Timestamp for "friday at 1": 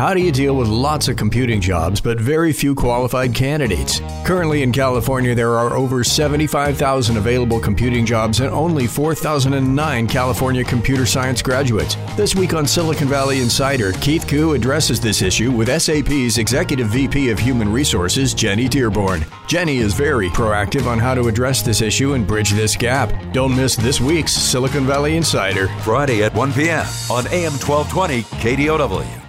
25.80-26.54